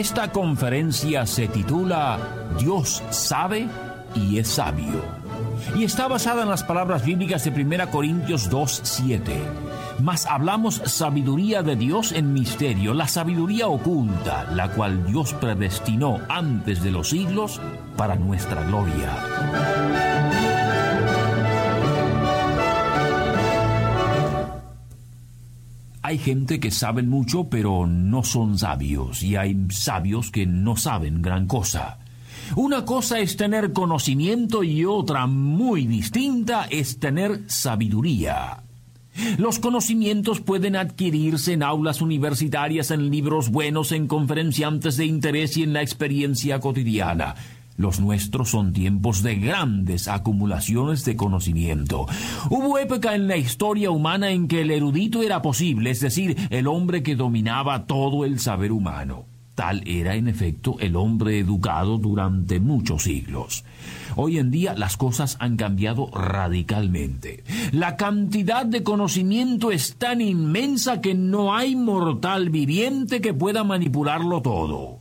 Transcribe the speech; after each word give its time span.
Esta 0.00 0.32
conferencia 0.32 1.26
se 1.26 1.46
titula 1.46 2.18
Dios 2.58 3.02
sabe 3.10 3.68
y 4.14 4.38
es 4.38 4.48
sabio. 4.48 5.04
Y 5.76 5.84
está 5.84 6.08
basada 6.08 6.42
en 6.42 6.48
las 6.48 6.64
palabras 6.64 7.04
bíblicas 7.04 7.44
de 7.44 7.50
1 7.50 7.90
Corintios 7.90 8.48
2, 8.48 8.80
7. 8.82 9.30
Mas 10.00 10.24
hablamos 10.24 10.80
sabiduría 10.86 11.62
de 11.62 11.76
Dios 11.76 12.12
en 12.12 12.32
misterio, 12.32 12.94
la 12.94 13.08
sabiduría 13.08 13.68
oculta, 13.68 14.50
la 14.54 14.70
cual 14.70 15.04
Dios 15.04 15.34
predestinó 15.34 16.18
antes 16.30 16.82
de 16.82 16.92
los 16.92 17.10
siglos 17.10 17.60
para 17.98 18.14
nuestra 18.14 18.64
gloria. 18.64 20.59
Hay 26.10 26.18
gente 26.18 26.58
que 26.58 26.72
saben 26.72 27.08
mucho 27.08 27.44
pero 27.48 27.86
no 27.86 28.24
son 28.24 28.58
sabios 28.58 29.22
y 29.22 29.36
hay 29.36 29.56
sabios 29.70 30.32
que 30.32 30.44
no 30.44 30.74
saben 30.74 31.22
gran 31.22 31.46
cosa. 31.46 31.98
Una 32.56 32.84
cosa 32.84 33.20
es 33.20 33.36
tener 33.36 33.72
conocimiento 33.72 34.64
y 34.64 34.84
otra 34.84 35.28
muy 35.28 35.86
distinta 35.86 36.66
es 36.68 36.98
tener 36.98 37.42
sabiduría. 37.46 38.64
Los 39.38 39.60
conocimientos 39.60 40.40
pueden 40.40 40.74
adquirirse 40.74 41.52
en 41.52 41.62
aulas 41.62 42.02
universitarias, 42.02 42.90
en 42.90 43.08
libros 43.08 43.48
buenos, 43.48 43.92
en 43.92 44.08
conferenciantes 44.08 44.96
de 44.96 45.06
interés 45.06 45.56
y 45.58 45.62
en 45.62 45.72
la 45.72 45.82
experiencia 45.82 46.58
cotidiana. 46.58 47.36
Los 47.80 47.98
nuestros 47.98 48.50
son 48.50 48.74
tiempos 48.74 49.22
de 49.22 49.36
grandes 49.36 50.06
acumulaciones 50.06 51.06
de 51.06 51.16
conocimiento. 51.16 52.04
Hubo 52.50 52.78
época 52.78 53.14
en 53.14 53.26
la 53.26 53.38
historia 53.38 53.90
humana 53.90 54.32
en 54.32 54.48
que 54.48 54.60
el 54.60 54.70
erudito 54.70 55.22
era 55.22 55.40
posible, 55.40 55.88
es 55.88 56.00
decir, 56.00 56.36
el 56.50 56.66
hombre 56.66 57.02
que 57.02 57.16
dominaba 57.16 57.86
todo 57.86 58.26
el 58.26 58.38
saber 58.38 58.70
humano. 58.70 59.24
Tal 59.54 59.82
era, 59.86 60.14
en 60.14 60.28
efecto, 60.28 60.76
el 60.78 60.94
hombre 60.94 61.38
educado 61.38 61.96
durante 61.96 62.60
muchos 62.60 63.04
siglos. 63.04 63.64
Hoy 64.14 64.36
en 64.36 64.50
día 64.50 64.74
las 64.74 64.98
cosas 64.98 65.38
han 65.40 65.56
cambiado 65.56 66.10
radicalmente. 66.12 67.44
La 67.72 67.96
cantidad 67.96 68.66
de 68.66 68.82
conocimiento 68.82 69.72
es 69.72 69.96
tan 69.96 70.20
inmensa 70.20 71.00
que 71.00 71.14
no 71.14 71.54
hay 71.54 71.76
mortal 71.76 72.50
viviente 72.50 73.22
que 73.22 73.32
pueda 73.32 73.64
manipularlo 73.64 74.42
todo. 74.42 74.99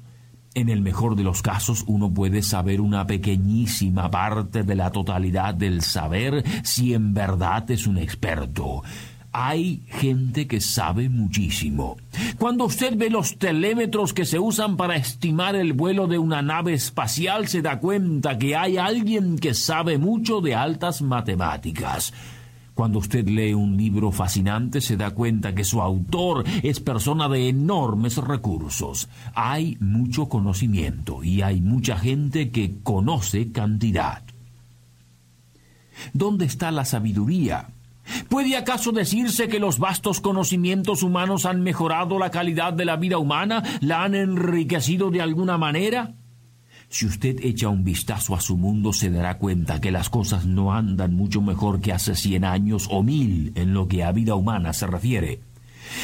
En 0.56 0.70
el 0.70 0.82
mejor 0.82 1.16
de 1.16 1.24
los 1.24 1.42
casos 1.42 1.84
uno 1.88 2.12
puede 2.12 2.42
saber 2.42 2.82
una 2.82 3.06
pequeñísima 3.06 4.10
parte 4.10 4.64
de 4.64 4.76
la 4.76 4.92
totalidad 4.92 5.54
del 5.54 5.82
saber 5.82 6.44
si 6.64 6.94
en 6.94 7.14
verdad 7.14 7.70
es 7.70 7.86
un 7.86 7.98
experto. 7.98 8.82
Hay 9.32 9.84
gente 9.88 10.48
que 10.48 10.60
sabe 10.60 11.08
muchísimo. 11.08 11.98
Cuando 12.40 12.66
usted 12.66 12.98
ve 12.98 13.12
los 13.12 13.38
telémetros 13.38 14.12
que 14.12 14.26
se 14.26 14.40
usan 14.40 14.76
para 14.76 14.96
estimar 14.96 15.56
el 15.56 15.74
vuelo 15.74 16.08
de 16.08 16.18
una 16.18 16.42
nave 16.42 16.74
espacial, 16.74 17.48
se 17.48 17.62
da 17.62 17.80
cuenta 17.80 18.40
que 18.40 18.56
hay 18.56 18.78
alguien 18.78 19.38
que 19.38 19.54
sabe 19.54 20.00
mucho 20.00 20.42
de 20.42 20.56
altas 20.56 21.04
matemáticas. 21.04 22.12
Cuando 22.80 23.00
usted 23.00 23.28
lee 23.28 23.54
un 23.54 23.76
libro 23.76 24.10
fascinante 24.10 24.80
se 24.80 24.96
da 24.96 25.12
cuenta 25.12 25.54
que 25.54 25.66
su 25.66 25.82
autor 25.82 26.46
es 26.64 26.80
persona 26.80 27.28
de 27.28 27.50
enormes 27.50 28.16
recursos. 28.16 29.10
Hay 29.36 29.76
mucho 29.82 30.30
conocimiento 30.30 31.22
y 31.22 31.42
hay 31.42 31.60
mucha 31.60 31.98
gente 31.98 32.52
que 32.52 32.78
conoce 32.82 33.52
cantidad. 33.52 34.24
¿Dónde 36.14 36.46
está 36.46 36.72
la 36.72 36.86
sabiduría? 36.86 37.68
¿Puede 38.30 38.56
acaso 38.56 38.94
decirse 38.94 39.50
que 39.50 39.60
los 39.60 39.78
vastos 39.78 40.22
conocimientos 40.22 41.04
humanos 41.04 41.46
han 41.46 41.62
mejorado 41.62 42.18
la 42.18 42.32
calidad 42.32 42.72
de 42.72 42.86
la 42.86 42.96
vida 42.96 43.18
humana, 43.18 43.62
la 43.82 44.06
han 44.06 44.16
enriquecido 44.16 45.12
de 45.12 45.22
alguna 45.22 45.58
manera? 45.58 46.14
Si 46.92 47.06
usted 47.06 47.38
echa 47.44 47.70
un 47.70 47.84
vistazo 47.84 48.34
a 48.34 48.42
su 48.42 48.58
mundo 48.58 48.94
se 48.94 49.12
dará 49.12 49.38
cuenta 49.38 49.80
que 49.80 49.92
las 49.92 50.10
cosas 50.10 50.48
no 50.48 50.74
andan 50.74 51.14
mucho 51.14 51.40
mejor 51.40 51.82
que 51.82 51.94
hace 51.94 52.16
cien 52.16 52.44
años 52.44 52.88
o 52.90 53.04
mil 53.04 53.52
en 53.54 53.76
lo 53.76 53.88
que 53.88 54.04
a 54.04 54.12
vida 54.12 54.34
humana 54.34 54.74
se 54.74 54.88
refiere. 54.88 55.40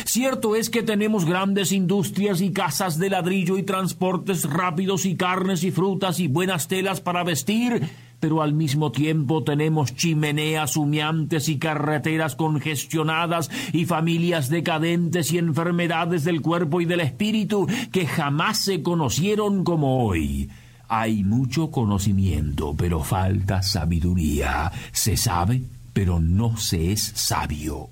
Cierto 0.06 0.56
es 0.56 0.70
que 0.70 0.84
tenemos 0.84 1.26
grandes 1.26 1.72
industrias 1.72 2.40
y 2.40 2.52
casas 2.52 3.00
de 3.00 3.10
ladrillo 3.10 3.58
y 3.58 3.64
transportes 3.64 4.48
rápidos 4.48 5.08
y 5.08 5.16
carnes 5.16 5.64
y 5.64 5.72
frutas 5.72 6.20
y 6.20 6.28
buenas 6.28 6.68
telas 6.68 7.02
para 7.02 7.24
vestir, 7.24 7.82
pero 8.20 8.44
al 8.44 8.54
mismo 8.54 8.92
tiempo 8.92 9.44
tenemos 9.44 9.96
chimeneas 9.96 10.78
humeantes 10.78 11.50
y 11.50 11.58
carreteras 11.58 12.36
congestionadas 12.36 13.50
y 13.74 13.86
familias 13.86 14.50
decadentes 14.50 15.32
y 15.32 15.40
enfermedades 15.40 16.24
del 16.24 16.42
cuerpo 16.42 16.80
y 16.80 16.86
del 16.86 17.00
espíritu 17.00 17.68
que 17.92 18.06
jamás 18.06 18.60
se 18.60 18.84
conocieron 18.84 19.64
como 19.64 20.06
hoy. 20.06 20.50
Hay 20.88 21.24
mucho 21.24 21.72
conocimiento, 21.72 22.76
pero 22.78 23.04
falta 23.04 23.62
sabiduría. 23.62 24.72
Se 24.92 25.18
sabe, 25.18 25.64
pero 25.94 26.20
no 26.20 26.58
se 26.58 26.92
es 26.92 27.02
sabio. 27.16 27.90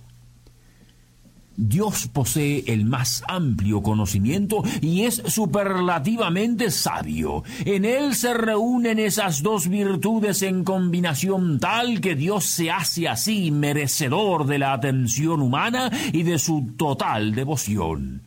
Dios 1.56 2.09
posee 2.12 2.64
el 2.68 2.86
más 2.86 3.24
amplio 3.28 3.84
conocimiento 3.84 4.64
y 4.81 5.04
es 5.04 5.22
superlativamente 5.28 6.72
sabio. 6.72 7.44
En 7.64 7.86
Él 7.86 8.16
se 8.16 8.34
reúnen 8.34 8.98
esas 8.98 9.44
dos 9.44 9.68
virtudes 9.68 10.42
en 10.42 10.64
combinación 10.64 11.60
tal 11.60 12.02
que 12.02 12.16
Dios 12.16 12.46
se 12.46 12.72
hace 12.72 13.08
así 13.08 13.52
merecedor 13.52 14.48
de 14.48 14.60
la 14.60 14.74
atención 14.74 15.42
humana 15.42 15.92
y 16.12 16.24
de 16.24 16.40
su 16.40 16.74
total 16.75 17.36
devoción. 17.36 18.24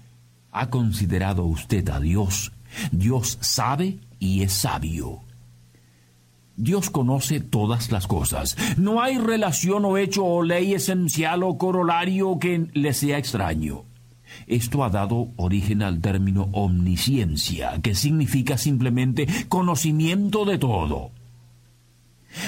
¿Ha 0.52 0.70
considerado 0.70 1.44
usted 1.44 1.88
a 1.88 1.98
Dios? 1.98 2.52
Dios 2.92 3.38
sabe 3.40 3.98
y 4.18 4.42
es 4.42 4.52
sabio. 4.52 5.20
Dios 6.56 6.88
conoce 6.88 7.40
todas 7.40 7.92
las 7.92 8.06
cosas. 8.06 8.56
No 8.78 9.02
hay 9.02 9.18
relación 9.18 9.84
o 9.84 9.98
hecho 9.98 10.24
o 10.24 10.42
ley 10.42 10.72
esencial 10.72 11.42
o 11.42 11.58
corolario 11.58 12.38
que 12.38 12.66
le 12.72 12.94
sea 12.94 13.18
extraño. 13.18 13.84
Esto 14.46 14.82
ha 14.84 14.90
dado 14.90 15.28
origen 15.36 15.82
al 15.82 16.00
término 16.00 16.48
omnisciencia, 16.52 17.80
que 17.82 17.94
significa 17.94 18.58
simplemente 18.58 19.26
conocimiento 19.48 20.44
de 20.44 20.58
todo. 20.58 21.10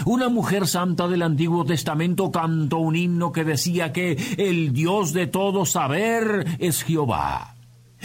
Una 0.05 0.29
mujer 0.29 0.67
santa 0.67 1.09
del 1.09 1.23
Antiguo 1.23 1.65
Testamento 1.65 2.31
cantó 2.31 2.79
un 2.79 2.97
himno 2.97 3.33
que 3.33 3.45
decía 3.45 3.93
que 3.93 4.19
el 4.37 4.73
Dios 4.73 5.13
de 5.13 5.27
todo 5.27 5.65
saber 5.65 6.47
es 6.59 6.83
Jehová. 6.83 7.58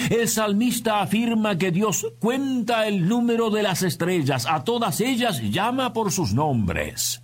El 0.10 0.28
salmista 0.28 1.02
afirma 1.02 1.58
que 1.58 1.72
Dios 1.72 2.08
cuenta 2.20 2.88
el 2.88 3.08
número 3.08 3.50
de 3.50 3.64
las 3.64 3.84
estrellas, 3.84 4.46
a 4.50 4.64
todas 4.64 5.02
ellas 5.02 5.42
llama 5.42 5.94
por 5.94 6.12
sus 6.12 6.34
nombres. 6.34 7.22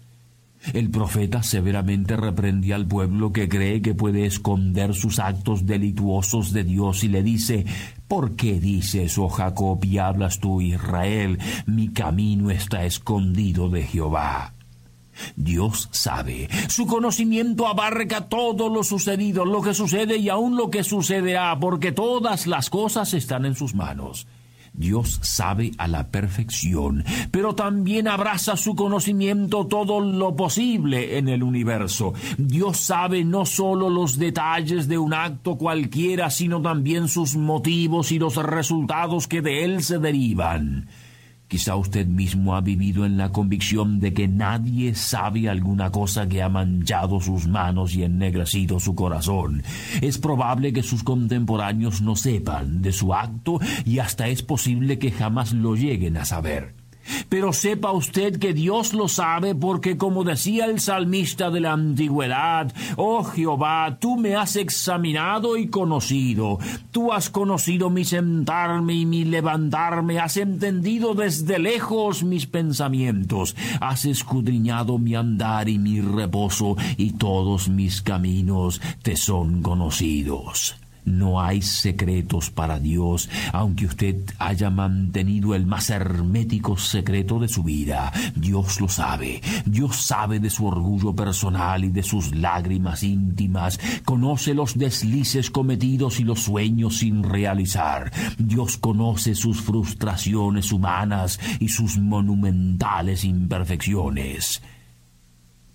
El 0.74 0.90
profeta 0.90 1.42
severamente 1.42 2.18
reprendía 2.18 2.76
al 2.76 2.86
pueblo 2.86 3.32
que 3.32 3.48
cree 3.48 3.82
que 3.82 3.96
puede 3.96 4.26
esconder 4.26 4.94
sus 4.94 5.20
actos 5.20 5.66
delituosos 5.66 6.52
de 6.52 6.66
Dios 6.66 7.04
y 7.04 7.08
le 7.08 7.24
dice, 7.24 7.66
¿por 8.08 8.36
qué 8.36 8.60
dices, 8.60 9.18
oh 9.18 9.30
Jacob, 9.30 9.84
y 9.86 9.98
hablas 9.98 10.40
tú, 10.40 10.62
Israel, 10.62 11.40
mi 11.66 11.90
camino 11.90 12.52
está 12.52 12.86
escondido 12.86 13.70
de 13.70 13.84
Jehová? 13.84 14.54
Dios 15.36 15.90
sabe. 15.92 16.50
Su 16.68 16.86
conocimiento 16.86 17.68
abarca 17.68 18.28
todo 18.28 18.70
lo 18.70 18.84
sucedido, 18.84 19.46
lo 19.46 19.62
que 19.62 19.74
sucede 19.74 20.18
y 20.18 20.30
aún 20.30 20.56
lo 20.56 20.70
que 20.70 20.84
sucederá, 20.84 21.58
porque 21.60 21.92
todas 21.92 22.48
las 22.48 22.70
cosas 22.70 23.14
están 23.14 23.46
en 23.46 23.56
sus 23.56 23.74
manos. 23.74 24.28
Dios 24.74 25.20
sabe 25.24 25.72
a 25.78 25.88
la 25.88 26.08
perfección, 26.08 27.04
pero 27.32 27.56
también 27.56 28.08
abraza 28.08 28.56
su 28.56 28.76
conocimiento 28.76 29.68
todo 29.68 30.00
lo 30.00 30.36
posible 30.36 31.18
en 31.18 31.28
el 31.28 31.44
universo. 31.44 32.14
Dios 32.38 32.78
sabe 32.78 33.24
no 33.24 33.46
solo 33.46 33.90
los 33.90 34.18
detalles 34.18 34.88
de 34.88 34.98
un 34.98 35.14
acto 35.14 35.58
cualquiera, 35.58 36.30
sino 36.30 36.62
también 36.62 37.08
sus 37.08 37.36
motivos 37.36 38.12
y 38.12 38.20
los 38.20 38.36
resultados 38.38 39.28
que 39.28 39.42
de 39.42 39.66
él 39.66 39.84
se 39.84 40.00
derivan. 40.00 40.88
Quizá 41.50 41.76
usted 41.76 42.06
mismo 42.06 42.56
ha 42.56 42.62
vivido 42.62 43.08
en 43.08 43.18
la 43.18 43.32
convicción 43.32 44.00
de 44.00 44.14
que 44.14 44.28
nadie 44.28 44.94
sabe 44.94 45.50
alguna 45.50 45.92
cosa 45.92 46.30
que 46.30 46.44
ha 46.44 46.48
manchado 46.48 47.20
sus 47.20 47.48
manos 47.48 47.96
y 47.96 48.04
ennegrecido 48.04 48.80
su 48.80 48.94
corazón. 48.94 49.64
Es 50.00 50.20
probable 50.20 50.72
que 50.74 50.84
sus 50.84 51.04
contemporáneos 51.04 52.04
no 52.04 52.16
sepan 52.16 52.84
de 52.84 52.92
su 52.92 53.16
acto 53.16 53.60
y 53.84 53.98
hasta 53.98 54.28
es 54.28 54.44
posible 54.44 55.00
que 55.00 55.10
jamás 55.10 55.52
lo 55.52 55.76
lleguen 55.76 56.18
a 56.18 56.26
saber. 56.26 56.79
Pero 57.30 57.54
sepa 57.54 57.92
usted 57.92 58.40
que 58.40 58.54
Dios 58.54 58.94
lo 58.94 59.08
sabe 59.08 59.56
porque 59.56 59.98
como 59.98 60.24
decía 60.24 60.66
el 60.66 60.80
salmista 60.80 61.50
de 61.50 61.62
la 61.62 61.74
antigüedad, 61.74 62.74
oh 62.96 63.24
Jehová, 63.24 63.98
tú 64.00 64.18
me 64.18 64.36
has 64.36 64.56
examinado 64.56 65.58
y 65.58 65.68
conocido, 65.68 66.60
tú 66.92 67.12
has 67.14 67.30
conocido 67.30 67.90
mi 67.90 68.06
sentarme 68.06 68.94
y 68.94 69.06
mi 69.06 69.26
levantarme, 69.26 70.20
has 70.20 70.38
entendido 70.38 71.14
desde 71.14 71.60
lejos 71.60 72.24
mis 72.24 72.46
pensamientos, 72.46 73.56
has 73.80 74.06
escudriñado 74.06 74.98
mi 74.98 75.16
andar 75.16 75.70
y 75.70 75.78
mi 75.78 76.02
reposo, 76.02 76.76
y 76.98 77.12
todos 77.14 77.70
mis 77.70 78.02
caminos 78.02 78.82
te 79.02 79.16
son 79.16 79.62
conocidos. 79.62 80.76
No 81.10 81.42
hay 81.42 81.64
secretos 81.64 82.52
para 82.52 82.80
Dios, 82.80 83.32
aunque 83.52 83.88
usted 83.88 84.16
haya 84.38 84.70
mantenido 84.70 85.56
el 85.56 85.66
más 85.66 85.90
hermético 85.90 86.78
secreto 86.78 87.40
de 87.40 87.48
su 87.48 87.64
vida. 87.64 88.14
Dios 88.36 88.80
lo 88.80 88.88
sabe. 88.88 89.42
Dios 89.66 89.96
sabe 89.96 90.40
de 90.40 90.52
su 90.52 90.68
orgullo 90.68 91.16
personal 91.16 91.84
y 91.84 91.90
de 91.90 92.04
sus 92.04 92.36
lágrimas 92.36 93.02
íntimas. 93.02 93.80
Conoce 94.06 94.54
los 94.54 94.78
deslices 94.78 95.50
cometidos 95.50 96.20
y 96.20 96.26
los 96.26 96.44
sueños 96.44 97.00
sin 97.00 97.24
realizar. 97.24 98.12
Dios 98.38 98.78
conoce 98.78 99.34
sus 99.34 99.62
frustraciones 99.62 100.72
humanas 100.72 101.40
y 101.60 101.70
sus 101.70 101.98
monumentales 101.98 103.24
imperfecciones. 103.24 104.62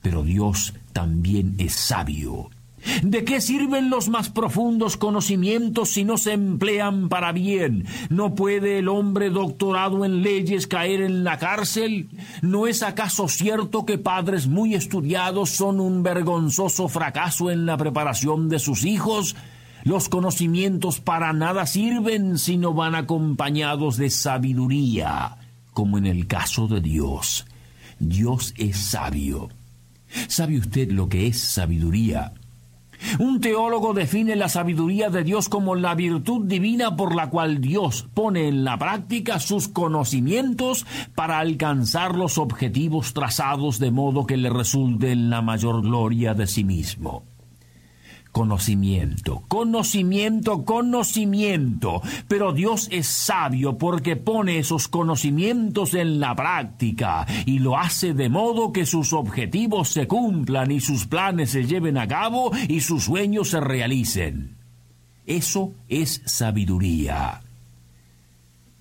Pero 0.00 0.22
Dios 0.22 0.74
también 0.92 1.56
es 1.58 1.74
sabio 1.74 2.50
¿De 3.02 3.24
qué 3.24 3.40
sirven 3.40 3.90
los 3.90 4.08
más 4.08 4.28
profundos 4.28 4.96
conocimientos 4.96 5.90
si 5.90 6.04
no 6.04 6.18
se 6.18 6.32
emplean 6.32 7.08
para 7.08 7.32
bien? 7.32 7.86
¿No 8.10 8.34
puede 8.34 8.78
el 8.78 8.88
hombre 8.88 9.30
doctorado 9.30 10.04
en 10.04 10.22
leyes 10.22 10.66
caer 10.66 11.00
en 11.00 11.24
la 11.24 11.38
cárcel? 11.38 12.08
¿No 12.42 12.66
es 12.66 12.82
acaso 12.82 13.28
cierto 13.28 13.86
que 13.86 13.98
padres 13.98 14.46
muy 14.46 14.74
estudiados 14.74 15.50
son 15.50 15.80
un 15.80 16.02
vergonzoso 16.02 16.88
fracaso 16.88 17.50
en 17.50 17.66
la 17.66 17.76
preparación 17.76 18.48
de 18.48 18.58
sus 18.58 18.84
hijos? 18.84 19.36
Los 19.84 20.08
conocimientos 20.08 21.00
para 21.00 21.32
nada 21.32 21.66
sirven 21.66 22.38
si 22.38 22.56
no 22.56 22.72
van 22.72 22.94
acompañados 22.94 23.96
de 23.96 24.08
sabiduría, 24.10 25.36
como 25.72 25.98
en 25.98 26.06
el 26.06 26.26
caso 26.26 26.68
de 26.68 26.80
Dios. 26.80 27.46
Dios 27.98 28.54
es 28.56 28.78
sabio. 28.78 29.50
¿Sabe 30.28 30.58
usted 30.58 30.90
lo 30.90 31.08
que 31.08 31.26
es 31.26 31.40
sabiduría? 31.40 32.32
Un 33.18 33.40
teólogo 33.40 33.94
define 33.94 34.36
la 34.36 34.48
sabiduría 34.48 35.10
de 35.10 35.24
Dios 35.24 35.48
como 35.48 35.74
la 35.74 35.94
virtud 35.94 36.46
divina 36.46 36.96
por 36.96 37.14
la 37.14 37.30
cual 37.30 37.60
Dios 37.60 38.06
pone 38.14 38.48
en 38.48 38.64
la 38.64 38.78
práctica 38.78 39.40
sus 39.40 39.68
conocimientos 39.68 40.86
para 41.14 41.38
alcanzar 41.38 42.16
los 42.16 42.38
objetivos 42.38 43.12
trazados 43.12 43.78
de 43.78 43.90
modo 43.90 44.26
que 44.26 44.36
le 44.36 44.50
resulte 44.50 45.14
la 45.14 45.42
mayor 45.42 45.82
gloria 45.82 46.34
de 46.34 46.46
sí 46.46 46.64
mismo 46.64 47.33
conocimiento, 48.34 49.44
conocimiento, 49.46 50.64
conocimiento. 50.64 52.02
Pero 52.26 52.52
Dios 52.52 52.88
es 52.90 53.06
sabio 53.06 53.78
porque 53.78 54.16
pone 54.16 54.58
esos 54.58 54.88
conocimientos 54.88 55.94
en 55.94 56.18
la 56.18 56.34
práctica 56.34 57.28
y 57.46 57.60
lo 57.60 57.78
hace 57.78 58.12
de 58.12 58.28
modo 58.28 58.72
que 58.72 58.86
sus 58.86 59.12
objetivos 59.12 59.90
se 59.90 60.08
cumplan 60.08 60.72
y 60.72 60.80
sus 60.80 61.06
planes 61.06 61.50
se 61.50 61.64
lleven 61.64 61.96
a 61.96 62.08
cabo 62.08 62.50
y 62.68 62.80
sus 62.80 63.04
sueños 63.04 63.50
se 63.50 63.60
realicen. 63.60 64.56
Eso 65.26 65.72
es 65.88 66.20
sabiduría. 66.26 67.40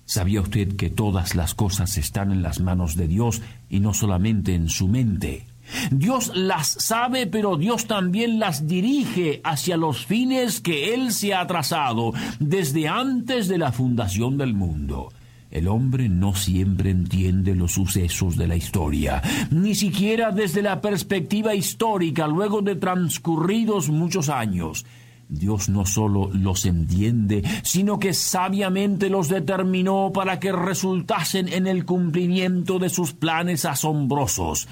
¿Sabía 0.04 0.40
usted 0.40 0.74
que 0.74 0.90
todas 0.90 1.36
las 1.36 1.54
cosas 1.54 1.96
están 1.96 2.32
en 2.32 2.42
las 2.42 2.58
manos 2.58 2.96
de 2.96 3.06
Dios 3.06 3.40
y 3.70 3.78
no 3.78 3.94
solamente 3.94 4.56
en 4.56 4.68
su 4.68 4.88
mente? 4.88 5.46
Dios 5.90 6.32
las 6.34 6.68
sabe, 6.68 7.26
pero 7.26 7.56
Dios 7.56 7.86
también 7.86 8.38
las 8.38 8.66
dirige 8.66 9.40
hacia 9.44 9.76
los 9.76 10.06
fines 10.06 10.60
que 10.60 10.94
Él 10.94 11.12
se 11.12 11.34
ha 11.34 11.46
trazado 11.46 12.12
desde 12.38 12.88
antes 12.88 13.48
de 13.48 13.58
la 13.58 13.72
fundación 13.72 14.38
del 14.38 14.54
mundo. 14.54 15.10
El 15.50 15.68
hombre 15.68 16.08
no 16.08 16.34
siempre 16.34 16.90
entiende 16.90 17.54
los 17.54 17.72
sucesos 17.72 18.36
de 18.36 18.48
la 18.48 18.56
historia, 18.56 19.22
ni 19.52 19.76
siquiera 19.76 20.32
desde 20.32 20.62
la 20.62 20.80
perspectiva 20.80 21.54
histórica 21.54 22.26
luego 22.26 22.60
de 22.60 22.74
transcurridos 22.74 23.88
muchos 23.88 24.28
años. 24.28 24.84
Dios 25.28 25.68
no 25.68 25.86
solo 25.86 26.28
los 26.32 26.66
entiende, 26.66 27.42
sino 27.62 27.98
que 27.98 28.14
sabiamente 28.14 29.08
los 29.08 29.28
determinó 29.28 30.10
para 30.12 30.40
que 30.40 30.52
resultasen 30.52 31.48
en 31.48 31.66
el 31.66 31.84
cumplimiento 31.84 32.78
de 32.80 32.88
sus 32.88 33.12
planes 33.12 33.64
asombrosos. 33.64 34.68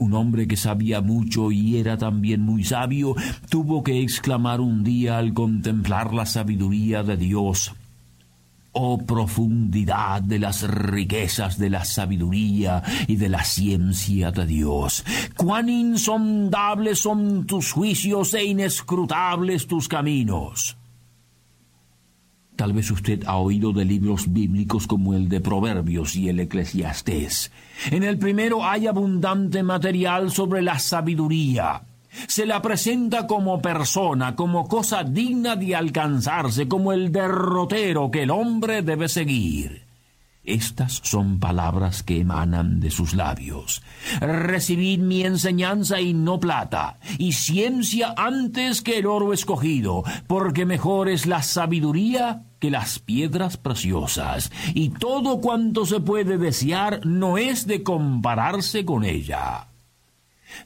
Un 0.00 0.14
hombre 0.14 0.48
que 0.48 0.56
sabía 0.56 1.02
mucho 1.02 1.52
y 1.52 1.76
era 1.76 1.98
también 1.98 2.40
muy 2.40 2.64
sabio, 2.64 3.14
tuvo 3.50 3.84
que 3.84 4.00
exclamar 4.00 4.62
un 4.62 4.82
día 4.82 5.18
al 5.18 5.34
contemplar 5.34 6.14
la 6.14 6.24
sabiduría 6.24 7.02
de 7.02 7.18
Dios. 7.18 7.74
Oh 8.72 8.96
profundidad 8.96 10.22
de 10.22 10.38
las 10.38 10.62
riquezas 10.62 11.58
de 11.58 11.68
la 11.68 11.84
sabiduría 11.84 12.82
y 13.08 13.16
de 13.16 13.28
la 13.28 13.44
ciencia 13.44 14.32
de 14.32 14.46
Dios. 14.46 15.04
Cuán 15.36 15.68
insondables 15.68 17.00
son 17.00 17.44
tus 17.44 17.72
juicios 17.72 18.32
e 18.32 18.42
inescrutables 18.42 19.66
tus 19.66 19.86
caminos. 19.86 20.79
Tal 22.60 22.74
vez 22.74 22.90
usted 22.90 23.22
ha 23.24 23.38
oído 23.38 23.72
de 23.72 23.86
libros 23.86 24.30
bíblicos 24.30 24.86
como 24.86 25.14
el 25.14 25.30
de 25.30 25.40
Proverbios 25.40 26.14
y 26.14 26.28
el 26.28 26.40
Eclesiastés. 26.40 27.50
En 27.90 28.02
el 28.02 28.18
primero 28.18 28.66
hay 28.66 28.86
abundante 28.86 29.62
material 29.62 30.30
sobre 30.30 30.60
la 30.60 30.78
sabiduría. 30.78 31.80
Se 32.28 32.44
la 32.44 32.60
presenta 32.60 33.26
como 33.26 33.62
persona, 33.62 34.36
como 34.36 34.68
cosa 34.68 35.04
digna 35.04 35.56
de 35.56 35.74
alcanzarse, 35.74 36.68
como 36.68 36.92
el 36.92 37.10
derrotero 37.10 38.10
que 38.10 38.24
el 38.24 38.30
hombre 38.30 38.82
debe 38.82 39.08
seguir. 39.08 39.89
Estas 40.42 41.00
son 41.04 41.38
palabras 41.38 42.02
que 42.02 42.20
emanan 42.20 42.80
de 42.80 42.90
sus 42.90 43.14
labios. 43.14 43.82
Recibid 44.20 44.98
mi 44.98 45.22
enseñanza 45.22 46.00
y 46.00 46.14
no 46.14 46.40
plata, 46.40 46.98
y 47.18 47.32
ciencia 47.32 48.14
antes 48.16 48.80
que 48.80 48.98
el 48.98 49.06
oro 49.06 49.32
escogido, 49.34 50.02
porque 50.26 50.64
mejor 50.64 51.08
es 51.08 51.26
la 51.26 51.42
sabiduría 51.42 52.44
que 52.58 52.70
las 52.70 52.98
piedras 52.98 53.58
preciosas, 53.58 54.50
y 54.74 54.90
todo 54.90 55.40
cuanto 55.40 55.84
se 55.84 56.00
puede 56.00 56.38
desear 56.38 57.04
no 57.04 57.36
es 57.38 57.66
de 57.66 57.82
compararse 57.82 58.84
con 58.84 59.04
ella. 59.04 59.69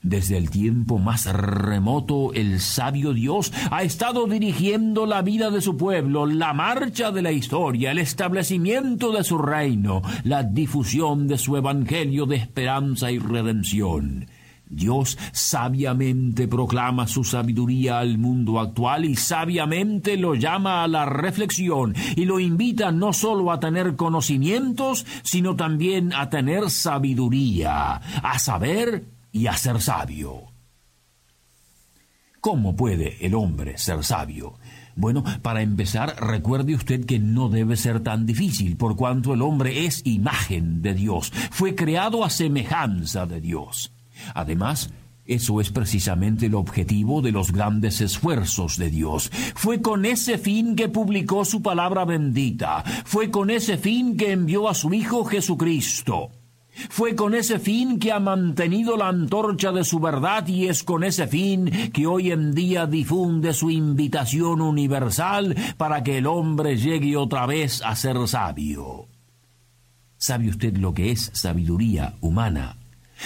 Desde 0.02 0.36
el 0.36 0.50
tiempo 0.50 0.98
más 0.98 1.26
remoto, 1.32 2.32
el 2.34 2.60
sabio 2.60 3.12
Dios 3.12 3.52
ha 3.70 3.82
estado 3.82 4.26
dirigiendo 4.26 5.06
la 5.06 5.22
vida 5.22 5.50
de 5.50 5.60
su 5.60 5.76
pueblo, 5.76 6.26
la 6.26 6.52
marcha 6.52 7.10
de 7.10 7.22
la 7.22 7.32
historia, 7.32 7.90
el 7.90 7.98
establecimiento 7.98 9.12
de 9.12 9.24
su 9.24 9.38
reino, 9.38 10.02
la 10.24 10.42
difusión 10.42 11.26
de 11.26 11.38
su 11.38 11.56
evangelio 11.56 12.26
de 12.26 12.36
esperanza 12.36 13.10
y 13.10 13.18
redención. 13.18 14.26
Dios 14.66 15.18
sabiamente 15.32 16.48
proclama 16.48 17.06
su 17.06 17.22
sabiduría 17.22 17.98
al 17.98 18.18
mundo 18.18 18.58
actual 18.58 19.04
y 19.04 19.14
sabiamente 19.14 20.16
lo 20.16 20.34
llama 20.34 20.82
a 20.82 20.88
la 20.88 21.04
reflexión 21.04 21.94
y 22.16 22.24
lo 22.24 22.40
invita 22.40 22.90
no 22.90 23.12
solo 23.12 23.52
a 23.52 23.60
tener 23.60 23.94
conocimientos, 23.94 25.06
sino 25.22 25.54
también 25.54 26.12
a 26.12 26.30
tener 26.30 26.70
sabiduría, 26.70 28.00
a 28.22 28.38
saber 28.38 29.13
y 29.34 29.48
a 29.48 29.56
ser 29.56 29.82
sabio. 29.82 30.44
¿Cómo 32.40 32.76
puede 32.76 33.26
el 33.26 33.34
hombre 33.34 33.76
ser 33.78 34.04
sabio? 34.04 34.54
Bueno, 34.94 35.24
para 35.42 35.60
empezar, 35.60 36.14
recuerde 36.24 36.76
usted 36.76 37.04
que 37.04 37.18
no 37.18 37.48
debe 37.48 37.76
ser 37.76 37.98
tan 37.98 38.26
difícil, 38.26 38.76
por 38.76 38.94
cuanto 38.94 39.34
el 39.34 39.42
hombre 39.42 39.86
es 39.86 40.02
imagen 40.04 40.82
de 40.82 40.94
Dios, 40.94 41.32
fue 41.50 41.74
creado 41.74 42.24
a 42.24 42.30
semejanza 42.30 43.26
de 43.26 43.40
Dios. 43.40 43.90
Además, 44.34 44.90
eso 45.24 45.60
es 45.60 45.70
precisamente 45.70 46.46
el 46.46 46.54
objetivo 46.54 47.20
de 47.20 47.32
los 47.32 47.50
grandes 47.50 48.00
esfuerzos 48.00 48.78
de 48.78 48.88
Dios. 48.88 49.32
Fue 49.56 49.82
con 49.82 50.04
ese 50.04 50.38
fin 50.38 50.76
que 50.76 50.88
publicó 50.88 51.44
su 51.44 51.60
palabra 51.60 52.04
bendita. 52.04 52.84
Fue 53.04 53.32
con 53.32 53.50
ese 53.50 53.78
fin 53.78 54.16
que 54.16 54.30
envió 54.30 54.68
a 54.68 54.74
su 54.74 54.94
Hijo 54.94 55.24
Jesucristo. 55.24 56.30
Fue 56.88 57.14
con 57.14 57.34
ese 57.34 57.58
fin 57.58 57.98
que 57.98 58.12
ha 58.12 58.20
mantenido 58.20 58.96
la 58.96 59.08
antorcha 59.08 59.72
de 59.72 59.84
su 59.84 60.00
verdad 60.00 60.46
y 60.48 60.66
es 60.66 60.82
con 60.82 61.04
ese 61.04 61.26
fin 61.26 61.70
que 61.92 62.06
hoy 62.06 62.30
en 62.30 62.54
día 62.54 62.86
difunde 62.86 63.52
su 63.52 63.70
invitación 63.70 64.60
universal 64.60 65.54
para 65.76 66.02
que 66.02 66.18
el 66.18 66.26
hombre 66.26 66.76
llegue 66.76 67.16
otra 67.16 67.46
vez 67.46 67.82
a 67.82 67.94
ser 67.96 68.16
sabio. 68.26 69.08
¿Sabe 70.16 70.48
usted 70.48 70.76
lo 70.76 70.94
que 70.94 71.10
es 71.10 71.30
sabiduría 71.34 72.14
humana? 72.20 72.78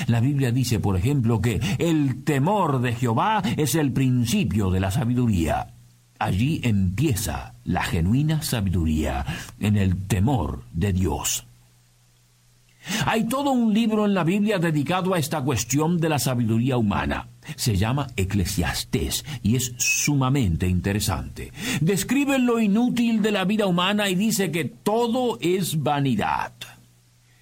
La 0.06 0.20
Biblia 0.20 0.52
dice, 0.52 0.80
por 0.80 0.96
ejemplo, 0.96 1.40
que 1.40 1.60
el 1.78 2.22
temor 2.24 2.80
de 2.80 2.94
Jehová 2.94 3.42
es 3.56 3.74
el 3.74 3.92
principio 3.92 4.70
de 4.70 4.80
la 4.80 4.90
sabiduría. 4.90 5.74
Allí 6.18 6.60
empieza 6.64 7.54
la 7.64 7.82
genuina 7.82 8.42
sabiduría, 8.42 9.24
en 9.60 9.76
el 9.76 10.06
temor 10.06 10.64
de 10.72 10.92
Dios. 10.92 11.47
Hay 13.06 13.24
todo 13.24 13.50
un 13.50 13.72
libro 13.72 14.06
en 14.06 14.14
la 14.14 14.24
Biblia 14.24 14.58
dedicado 14.58 15.14
a 15.14 15.18
esta 15.18 15.40
cuestión 15.42 15.98
de 15.98 16.08
la 16.08 16.18
sabiduría 16.18 16.76
humana. 16.76 17.28
Se 17.56 17.76
llama 17.76 18.08
Eclesiastés 18.16 19.24
y 19.42 19.56
es 19.56 19.74
sumamente 19.78 20.66
interesante. 20.66 21.52
Describe 21.80 22.38
lo 22.38 22.60
inútil 22.60 23.22
de 23.22 23.32
la 23.32 23.44
vida 23.44 23.66
humana 23.66 24.08
y 24.08 24.14
dice 24.14 24.50
que 24.50 24.64
todo 24.64 25.38
es 25.40 25.82
vanidad. 25.82 26.52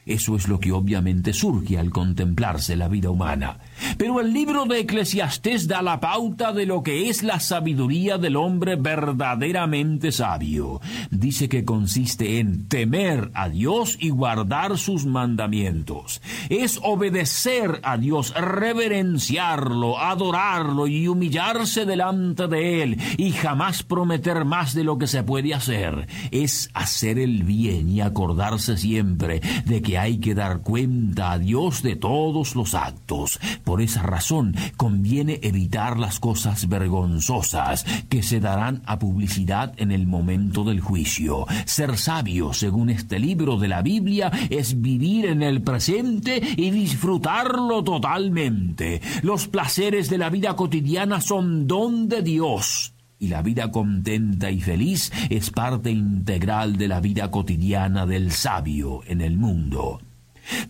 Eso 0.04 0.36
es 0.36 0.46
lo 0.46 0.60
que 0.60 0.70
obviamente 0.70 1.32
surge 1.32 1.78
al 1.78 1.90
contemplarse 1.90 2.76
la 2.76 2.86
vida 2.86 3.10
humana. 3.10 3.58
Pero 3.98 4.20
el 4.20 4.32
libro 4.32 4.64
de 4.66 4.80
Eclesiastés 4.80 5.68
da 5.68 5.82
la 5.82 6.00
pauta 6.00 6.52
de 6.52 6.66
lo 6.66 6.82
que 6.82 7.08
es 7.08 7.22
la 7.22 7.40
sabiduría 7.40 8.18
del 8.18 8.36
hombre 8.36 8.76
verdaderamente 8.76 10.12
sabio. 10.12 10.80
Dice 11.10 11.48
que 11.48 11.64
consiste 11.64 12.38
en 12.38 12.68
temer 12.68 13.30
a 13.34 13.48
Dios 13.48 13.96
y 14.00 14.10
guardar 14.10 14.78
sus 14.78 15.06
mandamientos. 15.06 16.20
Es 16.48 16.78
obedecer 16.82 17.80
a 17.82 17.96
Dios, 17.96 18.34
reverenciarlo, 18.34 19.98
adorarlo 19.98 20.86
y 20.86 21.08
humillarse 21.08 21.84
delante 21.84 22.48
de 22.48 22.82
Él 22.82 23.00
y 23.16 23.32
jamás 23.32 23.82
prometer 23.82 24.44
más 24.44 24.74
de 24.74 24.84
lo 24.84 24.98
que 24.98 25.06
se 25.06 25.22
puede 25.22 25.54
hacer. 25.54 26.06
Es 26.30 26.70
hacer 26.74 27.18
el 27.18 27.44
bien 27.44 27.88
y 27.88 28.00
acordarse 28.00 28.76
siempre 28.76 29.40
de 29.64 29.82
que 29.82 29.98
hay 29.98 30.18
que 30.18 30.34
dar 30.34 30.60
cuenta 30.60 31.32
a 31.32 31.38
Dios 31.38 31.82
de 31.82 31.96
todos 31.96 32.54
los 32.54 32.74
actos. 32.74 33.38
Por 33.66 33.82
esa 33.82 34.04
razón 34.04 34.54
conviene 34.76 35.40
evitar 35.42 35.98
las 35.98 36.20
cosas 36.20 36.68
vergonzosas 36.68 37.84
que 38.08 38.22
se 38.22 38.38
darán 38.38 38.80
a 38.86 39.00
publicidad 39.00 39.74
en 39.78 39.90
el 39.90 40.06
momento 40.06 40.62
del 40.62 40.80
juicio. 40.80 41.46
Ser 41.64 41.98
sabio, 41.98 42.52
según 42.52 42.90
este 42.90 43.18
libro 43.18 43.58
de 43.58 43.66
la 43.66 43.82
Biblia, 43.82 44.30
es 44.50 44.80
vivir 44.80 45.26
en 45.26 45.42
el 45.42 45.62
presente 45.62 46.40
y 46.56 46.70
disfrutarlo 46.70 47.82
totalmente. 47.82 49.00
Los 49.22 49.48
placeres 49.48 50.08
de 50.10 50.18
la 50.18 50.30
vida 50.30 50.54
cotidiana 50.54 51.20
son 51.20 51.66
don 51.66 52.08
de 52.08 52.22
Dios 52.22 52.94
y 53.18 53.26
la 53.26 53.42
vida 53.42 53.72
contenta 53.72 54.48
y 54.48 54.60
feliz 54.60 55.12
es 55.28 55.50
parte 55.50 55.90
integral 55.90 56.76
de 56.76 56.86
la 56.86 57.00
vida 57.00 57.32
cotidiana 57.32 58.06
del 58.06 58.30
sabio 58.30 59.00
en 59.08 59.22
el 59.22 59.36
mundo. 59.36 59.98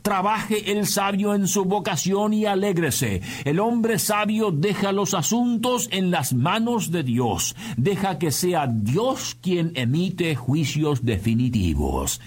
Trabaje 0.02 0.72
el 0.72 0.86
sabio 0.86 1.34
en 1.34 1.48
su 1.48 1.64
vocación 1.64 2.32
y 2.34 2.46
alégrese. 2.46 3.22
El 3.44 3.60
hombre 3.60 3.98
sabio 3.98 4.50
deja 4.50 4.92
los 4.92 5.14
asuntos 5.14 5.88
en 5.92 6.10
las 6.10 6.32
manos 6.32 6.90
de 6.90 7.02
Dios. 7.02 7.56
Deja 7.76 8.18
que 8.18 8.30
sea 8.30 8.66
Dios 8.66 9.36
quien 9.40 9.72
emite 9.74 10.34
juicios 10.34 11.04
definitivos. 11.04 12.20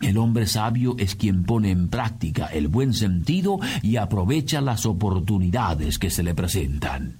El 0.00 0.18
hombre 0.18 0.46
sabio 0.46 0.94
es 0.98 1.14
quien 1.14 1.44
pone 1.44 1.70
en 1.70 1.88
práctica 1.88 2.46
el 2.46 2.68
buen 2.68 2.92
sentido 2.92 3.58
y 3.82 3.96
aprovecha 3.96 4.60
las 4.60 4.84
oportunidades 4.84 5.98
que 5.98 6.10
se 6.10 6.22
le 6.22 6.34
presentan. 6.34 7.18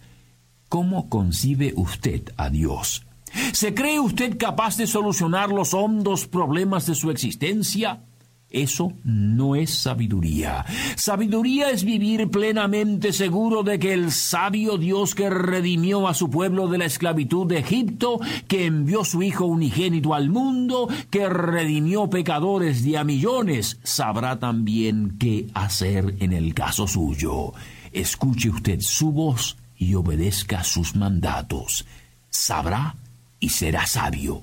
¿Cómo 0.68 1.08
concibe 1.08 1.72
usted 1.76 2.32
a 2.36 2.50
Dios? 2.50 3.06
¿Se 3.52 3.74
cree 3.74 3.98
usted 3.98 4.36
capaz 4.36 4.76
de 4.76 4.86
solucionar 4.86 5.50
los 5.50 5.74
hondos 5.74 6.26
problemas 6.26 6.86
de 6.86 6.94
su 6.94 7.10
existencia? 7.10 8.02
Eso 8.50 8.92
no 9.02 9.56
es 9.56 9.70
sabiduría. 9.70 10.64
Sabiduría 10.96 11.70
es 11.70 11.84
vivir 11.84 12.30
plenamente 12.30 13.12
seguro 13.12 13.64
de 13.64 13.78
que 13.78 13.92
el 13.92 14.12
sabio 14.12 14.78
Dios 14.78 15.16
que 15.16 15.28
redimió 15.28 16.06
a 16.06 16.14
su 16.14 16.30
pueblo 16.30 16.68
de 16.68 16.78
la 16.78 16.84
esclavitud 16.84 17.46
de 17.46 17.58
Egipto, 17.58 18.20
que 18.46 18.66
envió 18.66 19.04
su 19.04 19.22
Hijo 19.22 19.46
unigénito 19.46 20.14
al 20.14 20.30
mundo, 20.30 20.88
que 21.10 21.28
redimió 21.28 22.08
pecadores 22.08 22.84
de 22.84 22.98
a 22.98 23.04
millones, 23.04 23.78
sabrá 23.82 24.38
también 24.38 25.16
qué 25.18 25.48
hacer 25.52 26.14
en 26.20 26.32
el 26.32 26.54
caso 26.54 26.86
suyo. 26.86 27.52
Escuche 27.92 28.48
usted 28.50 28.80
su 28.80 29.10
voz 29.10 29.56
y 29.76 29.94
obedezca 29.94 30.62
sus 30.62 30.94
mandatos. 30.94 31.84
Sabrá 32.30 32.94
y 33.40 33.48
será 33.48 33.86
sabio. 33.86 34.42